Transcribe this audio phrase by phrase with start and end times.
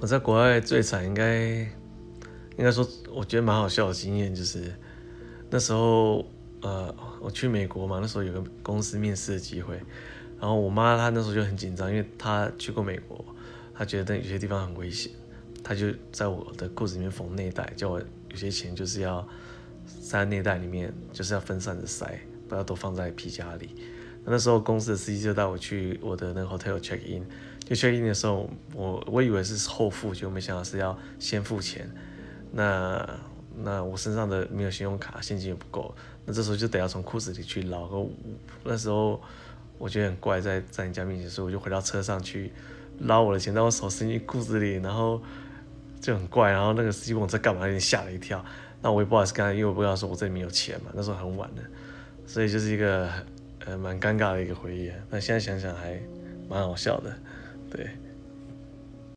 [0.00, 1.46] 我在国外最惨应该
[2.56, 4.72] 应该说，我觉得蛮好笑的经验就是
[5.50, 6.24] 那时候
[6.62, 9.74] 呃我去美国嘛，那时候有个公司面试的机会，
[10.40, 13.22] 然后我妈她那时候就很紧张，因为她去过美国，
[13.74, 15.12] 她觉得有些地方很危险，
[15.62, 19.28] 她就在我的裤子里面缝内袋，叫我有些钱就是要
[19.84, 23.76] 塞内袋里面，就是要分散的塞，不要都放在皮夹里。
[24.24, 27.24] 那时候公司的司机就带我去我的那个 hotel check in。
[27.60, 31.88] 就 check in 的时候，我我以为是后付，就没想到是要先付钱。
[32.52, 33.08] 那
[33.62, 35.94] 那我身上的没有信用卡，现金也不够。
[36.26, 37.88] 那这时候就得要从裤子里去捞。
[38.64, 39.20] 那时候
[39.78, 42.52] 我觉得很怪，在在人家面前，所以我就回到车上去
[42.98, 45.22] 捞我的钱，但我手伸进裤子里，然后
[46.00, 46.50] 就很怪。
[46.50, 48.44] 然后那个司机问我在干嘛，有点吓了一跳。
[48.82, 50.90] 那我也不好意思跟他，因为我不知道说我这里没有钱嘛。
[50.94, 51.62] 那时候很晚了，
[52.26, 53.08] 所以就是一个
[53.76, 54.90] 蛮尴尬的一个回忆。
[55.10, 56.00] 但现在想想还
[56.48, 57.12] 蛮好笑的。
[57.70, 57.88] 对。